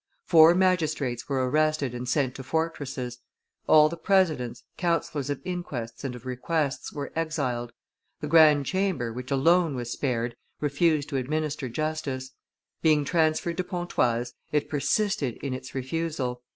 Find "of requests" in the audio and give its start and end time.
6.15-6.91